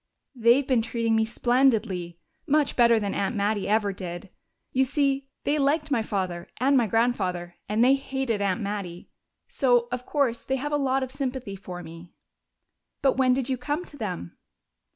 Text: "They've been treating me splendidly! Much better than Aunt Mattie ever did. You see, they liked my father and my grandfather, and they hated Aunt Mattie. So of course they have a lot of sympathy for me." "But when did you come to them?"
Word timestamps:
"They've 0.33 0.65
been 0.65 0.81
treating 0.81 1.15
me 1.15 1.25
splendidly! 1.25 2.17
Much 2.47 2.75
better 2.75 2.99
than 2.99 3.13
Aunt 3.13 3.35
Mattie 3.35 3.67
ever 3.67 3.93
did. 3.93 4.31
You 4.73 4.83
see, 4.83 5.27
they 5.43 5.59
liked 5.59 5.91
my 5.91 6.01
father 6.01 6.47
and 6.57 6.75
my 6.75 6.87
grandfather, 6.87 7.57
and 7.69 7.83
they 7.83 7.93
hated 7.93 8.41
Aunt 8.41 8.61
Mattie. 8.61 9.11
So 9.47 9.87
of 9.91 10.07
course 10.07 10.43
they 10.43 10.55
have 10.55 10.71
a 10.71 10.75
lot 10.75 11.03
of 11.03 11.11
sympathy 11.11 11.55
for 11.55 11.83
me." 11.83 12.09
"But 13.03 13.17
when 13.17 13.35
did 13.35 13.47
you 13.47 13.57
come 13.59 13.85
to 13.85 13.95
them?" 13.97 14.39